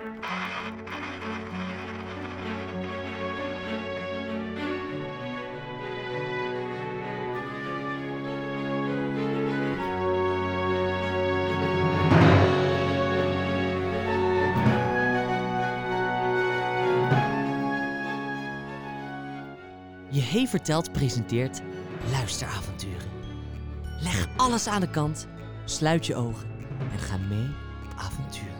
Je 0.00 0.06
Hey 20.20 20.46
Vertelt 20.46 20.92
presenteert 20.92 21.60
luisteravonturen. 22.10 23.08
Leg 24.00 24.28
alles 24.36 24.66
aan 24.66 24.80
de 24.80 24.90
kant, 24.90 25.26
sluit 25.64 26.06
je 26.06 26.14
ogen 26.14 26.48
en 26.92 26.98
ga 26.98 27.16
mee 27.16 27.48
op 27.84 27.94
avontuur. 27.96 28.59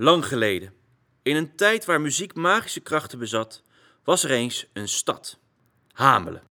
Lang 0.00 0.26
geleden, 0.26 0.72
in 1.22 1.36
een 1.36 1.56
tijd 1.56 1.84
waar 1.84 2.00
muziek 2.00 2.34
magische 2.34 2.80
krachten 2.80 3.18
bezat, 3.18 3.62
was 4.04 4.24
er 4.24 4.30
eens 4.30 4.66
een 4.72 4.88
stad. 4.88 5.38
Hamelen. 5.92 6.42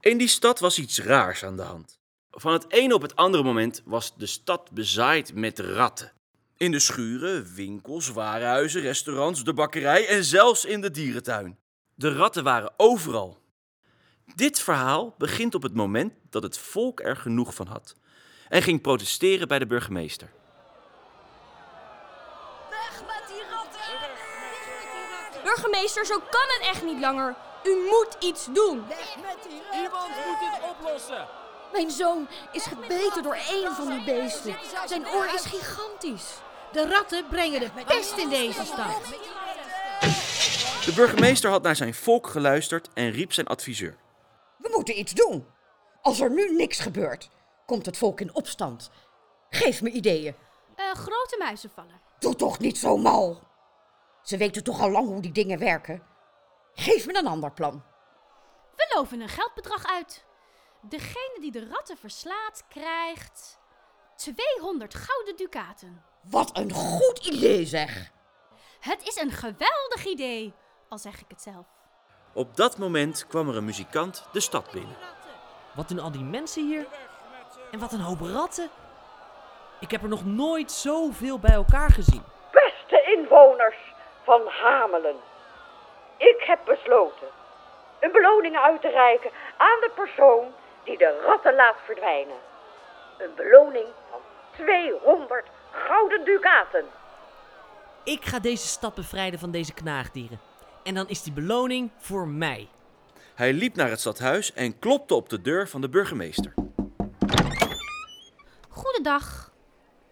In 0.00 0.18
die 0.18 0.28
stad 0.28 0.58
was 0.58 0.78
iets 0.78 1.00
raars 1.00 1.44
aan 1.44 1.56
de 1.56 1.62
hand. 1.62 1.98
Van 2.30 2.52
het 2.52 2.72
ene 2.72 2.94
op 2.94 3.02
het 3.02 3.16
andere 3.16 3.42
moment 3.42 3.82
was 3.84 4.16
de 4.16 4.26
stad 4.26 4.70
bezaaid 4.70 5.34
met 5.34 5.58
ratten. 5.58 6.12
In 6.56 6.70
de 6.70 6.78
schuren, 6.78 7.54
winkels, 7.54 8.08
warenhuizen, 8.08 8.80
restaurants, 8.80 9.44
de 9.44 9.54
bakkerij 9.54 10.08
en 10.08 10.24
zelfs 10.24 10.64
in 10.64 10.80
de 10.80 10.90
dierentuin. 10.90 11.58
De 11.94 12.12
ratten 12.12 12.44
waren 12.44 12.72
overal. 12.76 13.38
Dit 14.34 14.60
verhaal 14.60 15.14
begint 15.18 15.54
op 15.54 15.62
het 15.62 15.74
moment 15.74 16.12
dat 16.30 16.42
het 16.42 16.58
volk 16.58 17.00
er 17.00 17.16
genoeg 17.16 17.54
van 17.54 17.66
had 17.66 17.94
en 18.48 18.62
ging 18.62 18.80
protesteren 18.80 19.48
bij 19.48 19.58
de 19.58 19.66
burgemeester. 19.66 20.30
Weg 22.70 23.00
met 23.06 23.28
die 23.28 23.42
ratten! 23.50 23.88
Burgemeester, 25.60 26.06
zo 26.06 26.18
kan 26.18 26.46
het 26.48 26.60
echt 26.62 26.82
niet 26.84 27.00
langer. 27.00 27.34
U 27.64 27.88
moet 27.90 28.16
iets 28.18 28.44
doen. 28.44 28.84
Iemand 29.82 30.08
moet 30.08 30.40
dit 30.40 30.70
oplossen. 30.70 31.26
Mijn 31.72 31.90
zoon 31.90 32.28
is 32.52 32.64
gebeten 32.64 33.22
door 33.22 33.34
een 33.34 33.72
van 33.72 33.88
die 33.88 34.04
beesten. 34.04 34.56
Zijn 34.86 35.08
oor 35.08 35.26
is 35.34 35.44
gigantisch. 35.44 36.34
De 36.72 36.88
ratten 36.88 37.28
brengen 37.28 37.60
de 37.60 37.70
pest 37.86 38.16
in 38.16 38.28
deze 38.28 38.64
stad. 38.64 39.02
De 40.84 40.92
burgemeester 40.94 41.50
had 41.50 41.62
naar 41.62 41.76
zijn 41.76 41.94
volk 41.94 42.26
geluisterd 42.26 42.88
en 42.94 43.10
riep 43.10 43.32
zijn 43.32 43.46
adviseur. 43.46 43.96
We 44.58 44.70
moeten 44.74 44.98
iets 44.98 45.12
doen. 45.12 45.46
Als 46.02 46.20
er 46.20 46.30
nu 46.30 46.56
niks 46.56 46.78
gebeurt, 46.78 47.28
komt 47.66 47.86
het 47.86 47.96
volk 47.96 48.20
in 48.20 48.34
opstand. 48.34 48.90
Geef 49.50 49.82
me 49.82 49.90
ideeën. 49.90 50.34
Eh, 50.76 50.84
grote 50.92 51.36
muizen 51.38 51.70
vallen. 51.74 52.00
Doe 52.18 52.34
toch 52.34 52.58
niet 52.58 52.78
zo 52.78 52.96
mal. 52.96 53.47
Ze 54.28 54.36
weten 54.36 54.64
toch 54.64 54.80
al 54.80 54.90
lang 54.90 55.06
hoe 55.06 55.20
die 55.20 55.32
dingen 55.32 55.58
werken. 55.58 56.02
Geef 56.74 57.06
me 57.06 57.18
een 57.18 57.26
ander 57.26 57.52
plan. 57.52 57.84
We 58.76 58.92
loven 58.94 59.20
een 59.20 59.28
geldbedrag 59.28 59.86
uit. 59.86 60.24
Degene 60.80 61.38
die 61.40 61.50
de 61.50 61.68
ratten 61.68 61.96
verslaat, 61.96 62.64
krijgt 62.68 63.58
200 64.16 64.94
gouden 64.94 65.36
ducaten. 65.36 66.04
Wat 66.22 66.56
een 66.56 66.72
goed 66.72 67.26
idee 67.26 67.66
zeg. 67.66 68.10
Het 68.80 69.06
is 69.06 69.20
een 69.20 69.30
geweldig 69.30 70.04
idee, 70.04 70.54
al 70.88 70.98
zeg 70.98 71.20
ik 71.20 71.28
het 71.28 71.42
zelf. 71.42 71.66
Op 72.32 72.56
dat 72.56 72.78
moment 72.78 73.26
kwam 73.26 73.48
er 73.48 73.56
een 73.56 73.64
muzikant 73.64 74.28
de 74.32 74.40
stad 74.40 74.70
binnen. 74.70 74.96
Wat 75.74 75.88
doen 75.88 75.98
al 75.98 76.10
die 76.10 76.24
mensen 76.24 76.66
hier? 76.66 76.86
En 77.70 77.78
wat 77.78 77.92
een 77.92 78.00
hoop 78.00 78.20
ratten. 78.20 78.70
Ik 79.80 79.90
heb 79.90 80.02
er 80.02 80.08
nog 80.08 80.24
nooit 80.24 80.72
zoveel 80.72 81.38
bij 81.38 81.54
elkaar 81.54 81.90
gezien. 81.90 82.22
Beste 82.52 83.16
inwoners 83.16 83.96
van 84.28 84.46
Hamelen. 84.46 85.16
Ik 86.16 86.40
heb 86.46 86.60
besloten 86.64 87.28
een 88.00 88.12
beloning 88.12 88.56
uit 88.56 88.80
te 88.80 88.88
reiken 88.88 89.30
aan 89.56 89.80
de 89.80 89.90
persoon 89.94 90.46
die 90.84 90.98
de 90.98 91.20
ratten 91.26 91.54
laat 91.54 91.76
verdwijnen. 91.84 92.36
Een 93.18 93.34
beloning 93.36 93.86
van 94.10 94.20
200 94.56 95.46
gouden 95.70 96.24
ducaten. 96.24 96.84
Ik 98.04 98.24
ga 98.24 98.38
deze 98.38 98.66
stad 98.66 98.94
bevrijden 98.94 99.38
van 99.38 99.50
deze 99.50 99.74
knaagdieren. 99.74 100.40
En 100.82 100.94
dan 100.94 101.08
is 101.08 101.22
die 101.22 101.32
beloning 101.32 101.90
voor 101.98 102.28
mij. 102.28 102.68
Hij 103.34 103.52
liep 103.52 103.74
naar 103.76 103.90
het 103.90 104.00
stadhuis 104.00 104.52
en 104.52 104.78
klopte 104.78 105.14
op 105.14 105.28
de 105.28 105.40
deur 105.40 105.68
van 105.68 105.80
de 105.80 105.88
burgemeester. 105.88 106.54
Goedendag. 108.68 109.52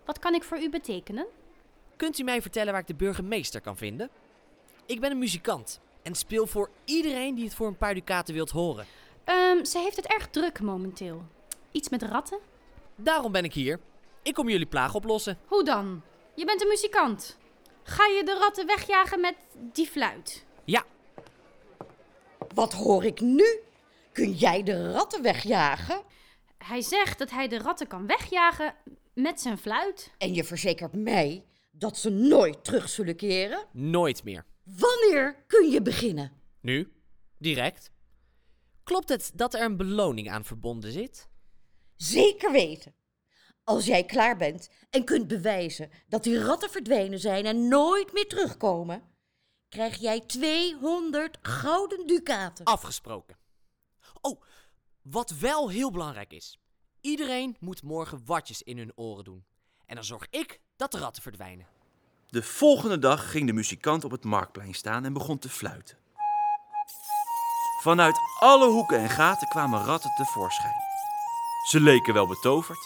Wat 0.04 0.18
kan 0.18 0.34
ik 0.34 0.44
voor 0.44 0.58
u 0.58 0.70
betekenen? 0.70 1.26
Kunt 1.96 2.18
u 2.18 2.22
mij 2.22 2.42
vertellen 2.42 2.72
waar 2.72 2.80
ik 2.80 2.86
de 2.86 2.94
burgemeester 2.94 3.60
kan 3.60 3.76
vinden? 3.76 4.10
Ik 4.86 5.00
ben 5.00 5.10
een 5.10 5.18
muzikant 5.18 5.80
en 6.02 6.14
speel 6.14 6.46
voor 6.46 6.70
iedereen 6.84 7.34
die 7.34 7.44
het 7.44 7.54
voor 7.54 7.66
een 7.66 7.76
paar 7.76 7.94
ducaten 7.94 8.34
wilt 8.34 8.50
horen. 8.50 8.86
Ehm, 9.24 9.64
ze 9.64 9.78
heeft 9.78 9.96
het 9.96 10.06
erg 10.06 10.28
druk 10.28 10.60
momenteel. 10.60 11.24
Iets 11.72 11.88
met 11.88 12.02
ratten? 12.02 12.38
Daarom 12.96 13.32
ben 13.32 13.44
ik 13.44 13.54
hier. 13.54 13.80
Ik 14.22 14.34
kom 14.34 14.48
jullie 14.48 14.66
plaag 14.66 14.94
oplossen. 14.94 15.38
Hoe 15.46 15.64
dan? 15.64 16.02
Je 16.34 16.44
bent 16.44 16.62
een 16.62 16.68
muzikant. 16.68 17.38
Ga 17.82 18.06
je 18.06 18.24
de 18.24 18.38
ratten 18.38 18.66
wegjagen 18.66 19.20
met 19.20 19.34
die 19.72 19.86
fluit? 19.86 20.44
Ja, 20.64 20.84
Wat 22.54 22.72
hoor 22.72 23.04
ik 23.04 23.20
nu? 23.20 23.60
Kun 24.12 24.32
jij 24.32 24.62
de 24.62 24.92
ratten 24.92 25.22
wegjagen? 25.22 26.02
Hij 26.58 26.80
zegt 26.80 27.18
dat 27.18 27.30
hij 27.30 27.48
de 27.48 27.58
ratten 27.58 27.86
kan 27.86 28.06
wegjagen 28.06 28.74
met 29.14 29.40
zijn 29.40 29.58
fluit. 29.58 30.10
En 30.18 30.34
je 30.34 30.44
verzekert 30.44 30.92
mij 30.92 31.44
dat 31.78 31.96
ze 31.98 32.10
nooit 32.10 32.64
terug 32.64 32.88
zullen 32.88 33.16
keren? 33.16 33.66
nooit 33.72 34.24
meer. 34.24 34.44
Wanneer 34.62 35.44
kun 35.46 35.70
je 35.70 35.82
beginnen? 35.82 36.32
Nu? 36.60 36.92
Direct? 37.38 37.90
Klopt 38.84 39.08
het 39.08 39.30
dat 39.34 39.54
er 39.54 39.62
een 39.62 39.76
beloning 39.76 40.30
aan 40.30 40.44
verbonden 40.44 40.92
zit? 40.92 41.28
Zeker 41.96 42.52
weten. 42.52 42.94
Als 43.64 43.86
jij 43.86 44.04
klaar 44.04 44.36
bent 44.36 44.68
en 44.90 45.04
kunt 45.04 45.28
bewijzen 45.28 45.90
dat 46.08 46.24
die 46.24 46.38
ratten 46.38 46.70
verdwenen 46.70 47.18
zijn 47.18 47.46
en 47.46 47.68
nooit 47.68 48.12
meer 48.12 48.28
terugkomen, 48.28 49.02
krijg 49.68 49.96
jij 49.96 50.20
200 50.20 51.38
gouden 51.42 52.06
ducaten. 52.06 52.64
Afgesproken. 52.64 53.36
Oh, 54.20 54.42
wat 55.02 55.30
wel 55.30 55.70
heel 55.70 55.90
belangrijk 55.90 56.32
is. 56.32 56.60
Iedereen 57.00 57.56
moet 57.60 57.82
morgen 57.82 58.24
watjes 58.24 58.62
in 58.62 58.78
hun 58.78 58.92
oren 58.94 59.24
doen. 59.24 59.46
En 59.86 59.94
dan 59.94 60.04
zorg 60.04 60.26
ik 60.30 60.60
dat 60.76 60.92
de 60.92 60.98
ratten 60.98 61.22
verdwijnen. 61.22 61.66
De 62.28 62.42
volgende 62.42 62.98
dag 62.98 63.30
ging 63.30 63.46
de 63.46 63.52
muzikant 63.52 64.04
op 64.04 64.10
het 64.10 64.24
marktplein 64.24 64.74
staan 64.74 65.04
en 65.04 65.12
begon 65.12 65.38
te 65.38 65.48
fluiten. 65.48 65.98
Vanuit 67.82 68.18
alle 68.38 68.68
hoeken 68.68 68.98
en 68.98 69.10
gaten 69.10 69.48
kwamen 69.48 69.84
ratten 69.84 70.10
tevoorschijn. 70.16 70.74
Ze 71.68 71.80
leken 71.80 72.14
wel 72.14 72.26
betoverd. 72.26 72.78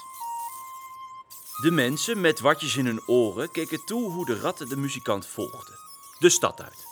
De 1.62 1.70
mensen 1.70 2.20
met 2.20 2.40
watjes 2.40 2.76
in 2.76 2.86
hun 2.86 3.08
oren 3.08 3.50
keken 3.50 3.84
toe 3.84 4.10
hoe 4.10 4.26
de 4.26 4.40
ratten 4.40 4.68
de 4.68 4.76
muzikant 4.76 5.26
volgden. 5.26 5.74
De 6.18 6.28
stad 6.28 6.62
uit. 6.62 6.86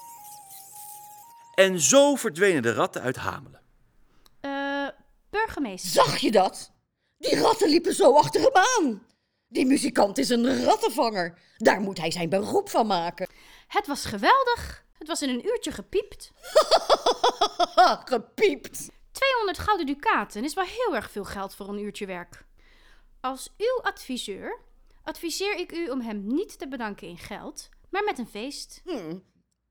En 1.55 1.81
zo 1.81 2.15
verdwenen 2.15 2.63
de 2.63 2.73
ratten 2.73 3.03
uit 3.03 3.17
Hamelen. 3.17 3.61
Eh, 4.41 4.89
burgemeester. 5.31 5.91
Zag 5.91 6.19
je 6.19 6.31
dat? 6.31 6.73
Die 7.19 7.41
ratten 7.41 7.69
liepen 7.69 7.95
zo 7.95 8.17
achter 8.17 8.41
hem 8.41 8.55
aan. 8.55 9.07
Die 9.49 9.67
muzikant 9.67 10.19
is 10.19 10.29
een 10.29 10.65
rattenvanger. 10.65 11.39
Daar 11.57 11.81
moet 11.81 11.99
hij 11.99 12.11
zijn 12.11 12.29
beroep 12.29 12.69
van 12.69 12.87
maken. 12.87 13.29
Het 13.67 13.87
was 13.87 14.05
geweldig. 14.05 14.85
Het 14.99 15.09
was 15.09 15.23
in 15.23 15.29
een 15.29 15.47
uurtje 15.47 15.73
gepiept. 15.73 16.33
Gepiept. 18.05 18.89
200 19.13 19.59
gouden 19.59 19.87
ducaten 19.87 20.45
is 20.45 20.55
wel 20.55 20.65
heel 20.65 20.95
erg 20.95 21.11
veel 21.11 21.25
geld 21.25 21.55
voor 21.55 21.69
een 21.69 21.83
uurtje 21.83 22.07
werk. 22.07 22.47
Als 23.21 23.55
uw 23.57 23.83
adviseur 23.83 24.59
adviseer 25.03 25.57
ik 25.57 25.73
u 25.73 25.89
om 25.89 26.01
hem 26.01 26.27
niet 26.27 26.59
te 26.59 26.69
bedanken 26.69 27.09
in 27.09 27.19
geld, 27.19 27.69
maar 27.91 28.05
met 28.05 28.19
een 28.19 28.29
feest. 28.29 28.83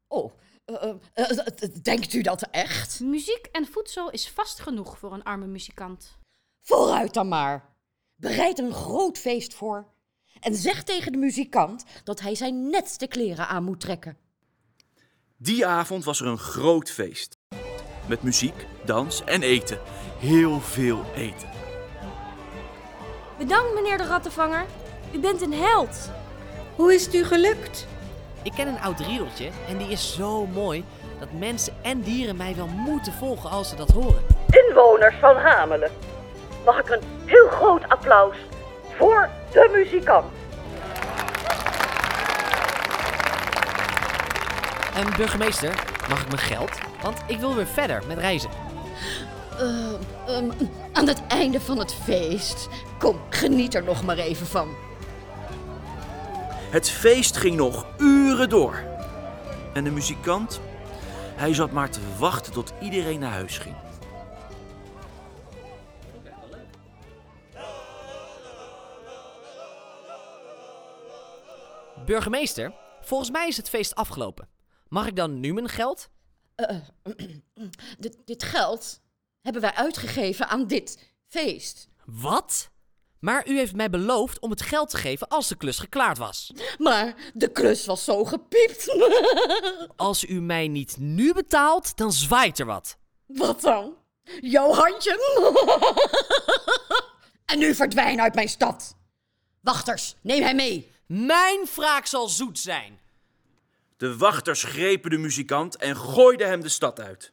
Oh, 0.07 0.31
eh, 0.65 0.83
eh, 0.83 0.95
eh, 1.13 1.37
eh, 1.37 1.69
denkt 1.81 2.13
u 2.13 2.21
dat 2.21 2.41
echt? 2.41 2.99
Muziek 2.99 3.45
en 3.51 3.65
voedsel 3.65 4.09
is 4.09 4.29
vast 4.29 4.59
genoeg 4.59 4.97
voor 4.97 5.13
een 5.13 5.23
arme 5.23 5.47
muzikant. 5.47 6.17
Vooruit 6.61 7.13
dan 7.13 7.27
maar. 7.27 7.76
Bereid 8.19 8.59
een 8.59 8.73
groot 8.73 9.17
feest 9.17 9.53
voor. 9.53 9.85
En 10.39 10.55
zeg 10.55 10.83
tegen 10.83 11.11
de 11.11 11.17
muzikant 11.17 11.83
dat 12.03 12.19
hij 12.21 12.35
zijn 12.35 12.69
netste 12.69 13.07
kleren 13.07 13.47
aan 13.47 13.63
moet 13.63 13.79
trekken. 13.79 14.17
Die 15.37 15.65
avond 15.65 16.03
was 16.03 16.21
er 16.21 16.27
een 16.27 16.37
groot 16.37 16.91
feest. 16.91 17.37
Met 18.07 18.21
muziek, 18.23 18.65
dans 18.85 19.23
en 19.23 19.41
eten. 19.41 19.79
Heel 20.19 20.59
veel 20.59 21.05
eten. 21.15 21.49
Bedankt, 23.37 23.73
meneer 23.73 23.97
de 23.97 24.05
rattenvanger. 24.05 24.65
U 25.13 25.19
bent 25.19 25.41
een 25.41 25.53
held. 25.53 26.09
Hoe 26.75 26.93
is 26.93 27.05
het 27.05 27.15
u 27.15 27.23
gelukt? 27.23 27.87
Ik 28.43 28.51
ken 28.51 28.67
een 28.67 28.79
oud 28.79 28.99
riedeltje 28.99 29.49
en 29.67 29.77
die 29.77 29.87
is 29.87 30.13
zo 30.13 30.45
mooi 30.45 30.83
dat 31.19 31.31
mensen 31.31 31.73
en 31.83 32.01
dieren 32.01 32.37
mij 32.37 32.55
wel 32.55 32.67
moeten 32.67 33.13
volgen 33.13 33.49
als 33.49 33.69
ze 33.69 33.75
dat 33.75 33.91
horen. 33.91 34.23
Inwoners 34.49 35.15
van 35.19 35.35
Hamelen, 35.35 35.91
mag 36.65 36.79
ik 36.79 36.89
een 36.89 37.03
heel 37.25 37.47
groot 37.47 37.89
applaus 37.89 38.35
voor 38.97 39.29
de 39.51 39.69
muzikant. 39.73 40.25
En 44.95 45.17
burgemeester, 45.17 45.83
mag 46.09 46.21
ik 46.21 46.27
mijn 46.27 46.41
geld? 46.41 46.71
Want 47.01 47.17
ik 47.27 47.39
wil 47.39 47.55
weer 47.55 47.67
verder 47.67 48.03
met 48.07 48.17
reizen. 48.17 48.49
Eh, 49.57 50.35
ehm, 50.35 50.49
aan 50.93 51.07
het 51.07 51.21
einde 51.27 51.61
van 51.61 51.79
het 51.79 51.93
feest. 51.93 52.67
Kom, 52.99 53.19
geniet 53.29 53.75
er 53.75 53.83
nog 53.83 54.03
maar 54.03 54.17
even 54.17 54.47
van. 54.47 54.67
Het 56.69 56.89
feest 56.89 57.37
ging 57.37 57.55
nog 57.55 57.85
uren 57.97 58.49
door. 58.49 58.83
En 59.73 59.83
de 59.83 59.91
muzikant, 59.91 60.61
hij 61.35 61.53
zat 61.53 61.71
maar 61.71 61.89
te 61.89 61.99
wachten 62.17 62.53
tot 62.53 62.73
iedereen 62.79 63.19
naar 63.19 63.31
huis 63.31 63.57
ging. 63.57 63.75
Burgemeester, 72.05 72.73
volgens 73.01 73.31
mij 73.31 73.47
is 73.47 73.57
het 73.57 73.69
feest 73.69 73.95
afgelopen. 73.95 74.49
Mag 74.87 75.07
ik 75.07 75.15
dan 75.15 75.39
nu 75.39 75.53
mijn 75.53 75.69
geld? 75.69 76.09
Dit, 77.99 78.17
dit 78.25 78.43
geld 78.43 78.99
hebben 79.41 79.61
wij 79.61 79.73
uitgegeven 79.73 80.47
aan 80.47 80.67
dit 80.67 81.13
feest. 81.27 81.87
Wat? 82.05 82.69
Maar 83.19 83.47
u 83.47 83.57
heeft 83.57 83.75
mij 83.75 83.89
beloofd 83.89 84.39
om 84.39 84.49
het 84.49 84.61
geld 84.61 84.89
te 84.89 84.97
geven 84.97 85.27
als 85.27 85.47
de 85.47 85.55
klus 85.55 85.79
geklaard 85.79 86.17
was. 86.17 86.53
Maar 86.77 87.15
de 87.33 87.51
klus 87.51 87.85
was 87.85 88.03
zo 88.03 88.25
gepiept. 88.25 88.95
Als 89.95 90.23
u 90.25 90.41
mij 90.41 90.67
niet 90.67 90.97
nu 90.99 91.33
betaalt, 91.33 91.97
dan 91.97 92.11
zwaait 92.11 92.59
er 92.59 92.65
wat. 92.65 92.97
Wat 93.25 93.61
dan? 93.61 93.93
Jouw 94.41 94.73
handje? 94.73 95.15
en 97.51 97.59
nu 97.59 97.75
verdwijn 97.75 98.21
uit 98.21 98.35
mijn 98.35 98.49
stad. 98.49 98.95
Wachters, 99.61 100.15
neem 100.21 100.43
hem 100.43 100.55
mee. 100.55 100.91
Mijn 101.07 101.65
wraak 101.75 102.05
zal 102.05 102.27
zoet 102.27 102.59
zijn. 102.59 102.99
De 103.97 104.17
wachters 104.17 104.63
grepen 104.63 105.09
de 105.09 105.17
muzikant 105.17 105.75
en 105.75 105.97
gooiden 105.97 106.47
hem 106.47 106.61
de 106.61 106.69
stad 106.69 106.99
uit. 106.99 107.31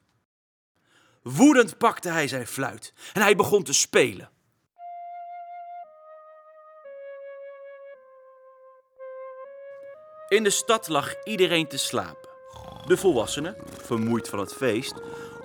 Woedend 1.22 1.78
pakte 1.78 2.08
hij 2.08 2.28
zijn 2.28 2.46
fluit 2.46 2.92
en 3.12 3.22
hij 3.22 3.36
begon 3.36 3.62
te 3.62 3.72
spelen. 3.72 4.30
In 10.28 10.42
de 10.42 10.50
stad 10.50 10.88
lag 10.88 11.24
iedereen 11.24 11.68
te 11.68 11.78
slapen. 11.78 12.28
De 12.86 12.96
volwassenen, 12.96 13.56
vermoeid 13.82 14.28
van 14.28 14.38
het 14.38 14.54
feest, 14.54 14.94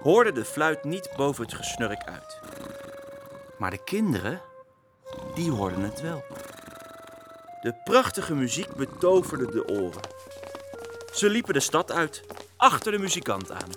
hoorden 0.03 0.33
de 0.33 0.45
fluit 0.45 0.83
niet 0.83 1.09
boven 1.15 1.43
het 1.45 1.53
gesnurk 1.53 2.03
uit. 2.03 2.39
Maar 3.57 3.71
de 3.71 3.83
kinderen, 3.83 4.41
die 5.35 5.51
hoorden 5.51 5.81
het 5.81 6.01
wel. 6.01 6.23
De 7.61 7.73
prachtige 7.83 8.35
muziek 8.35 8.75
betoverde 8.75 9.51
de 9.51 9.67
oren. 9.67 10.01
Ze 11.13 11.29
liepen 11.29 11.53
de 11.53 11.59
stad 11.59 11.91
uit, 11.91 12.23
achter 12.57 12.91
de 12.91 12.99
muzikant 12.99 13.51
aan. 13.51 13.69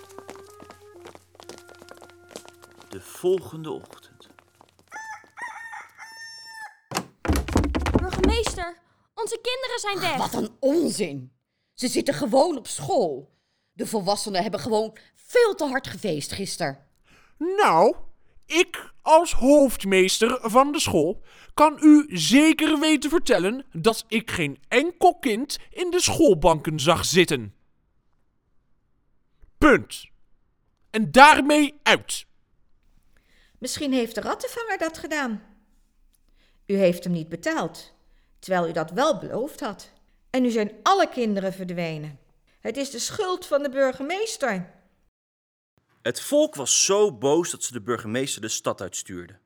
De 2.88 3.00
volgende 3.00 3.70
ochtend. 3.70 4.28
Burgemeester, 8.00 8.78
onze 9.14 9.38
kinderen 9.42 9.78
zijn 9.80 10.00
weg. 10.00 10.16
Wat 10.16 10.42
een 10.42 10.56
onzin. 10.60 11.32
Ze 11.74 11.88
zitten 11.88 12.14
gewoon 12.14 12.56
op 12.56 12.66
school. 12.66 13.30
De 13.72 13.86
volwassenen 13.86 14.42
hebben 14.42 14.60
gewoon 14.60 14.96
veel 15.14 15.54
te 15.54 15.64
hard 15.64 15.86
gefeest 15.86 16.32
gisteren. 16.32 16.86
Nou, 17.38 17.96
ik 18.46 18.92
als 19.02 19.32
hoofdmeester 19.32 20.38
van 20.42 20.72
de 20.72 20.80
school 20.80 21.22
kan 21.54 21.78
u 21.80 22.06
zeker 22.08 22.78
weten 22.78 23.10
vertellen 23.10 23.64
dat 23.72 24.04
ik 24.08 24.30
geen 24.30 24.58
enkel 24.68 25.18
kind 25.18 25.58
in 25.70 25.90
de 25.90 26.00
schoolbanken 26.00 26.80
zag 26.80 27.04
zitten. 27.04 27.54
Punt. 29.58 30.10
En 30.90 31.10
daarmee 31.10 31.80
uit. 31.82 32.26
Misschien 33.58 33.92
heeft 33.92 34.14
de 34.14 34.20
rattenvanger 34.20 34.78
dat 34.78 34.98
gedaan. 34.98 35.42
U 36.66 36.76
heeft 36.76 37.04
hem 37.04 37.12
niet 37.12 37.28
betaald, 37.28 37.94
terwijl 38.38 38.68
u 38.68 38.72
dat 38.72 38.90
wel 38.90 39.18
beloofd 39.18 39.60
had. 39.60 39.92
En 40.30 40.42
nu 40.42 40.50
zijn 40.50 40.72
alle 40.82 41.08
kinderen 41.08 41.52
verdwenen. 41.52 42.18
Het 42.60 42.76
is 42.76 42.90
de 42.90 42.98
schuld 42.98 43.46
van 43.46 43.62
de 43.62 43.68
burgemeester. 43.68 44.72
Het 46.02 46.20
volk 46.20 46.54
was 46.54 46.84
zo 46.84 47.12
boos 47.12 47.50
dat 47.50 47.62
ze 47.62 47.72
de 47.72 47.80
burgemeester 47.80 48.40
de 48.40 48.48
stad 48.48 48.80
uitstuurden. 48.80 49.40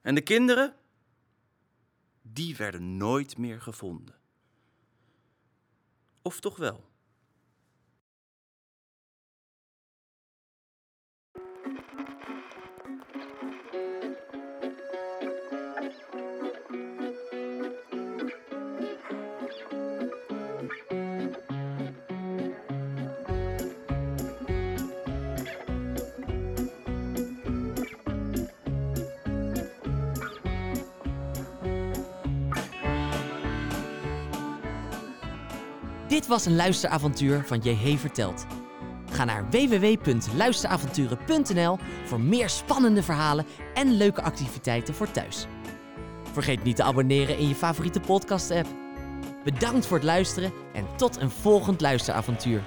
En 0.00 0.14
de 0.14 0.20
kinderen? 0.20 0.74
Die 2.22 2.56
werden 2.56 2.96
nooit 2.96 3.38
meer 3.38 3.60
gevonden. 3.60 4.14
Of 6.22 6.40
toch 6.40 6.56
wel? 6.56 6.91
Dit 36.12 36.26
was 36.26 36.46
een 36.46 36.56
luisteravontuur 36.56 37.44
van 37.46 37.58
JH 37.58 37.98
Verteld. 37.98 38.46
Ga 39.10 39.24
naar 39.24 39.50
www.luisteravonturen.nl 39.50 41.78
voor 42.04 42.20
meer 42.20 42.48
spannende 42.48 43.02
verhalen 43.02 43.46
en 43.74 43.92
leuke 43.92 44.22
activiteiten 44.22 44.94
voor 44.94 45.10
thuis. 45.10 45.46
Vergeet 46.32 46.62
niet 46.62 46.76
te 46.76 46.82
abonneren 46.82 47.38
in 47.38 47.48
je 47.48 47.54
favoriete 47.54 48.00
podcast-app. 48.00 48.66
Bedankt 49.44 49.86
voor 49.86 49.96
het 49.96 50.06
luisteren 50.06 50.52
en 50.72 50.86
tot 50.96 51.20
een 51.20 51.30
volgend 51.30 51.80
luisteravontuur. 51.80 52.62